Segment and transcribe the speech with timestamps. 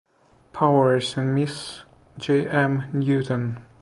[0.51, 1.81] Powers and Miss
[2.17, 2.47] J.
[2.49, 2.85] M.
[2.91, 3.63] Newton.